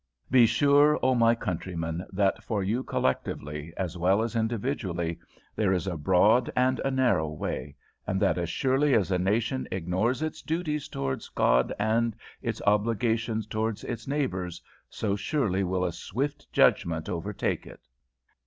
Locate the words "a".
5.85-5.95, 6.79-6.89, 9.11-9.19, 15.85-15.93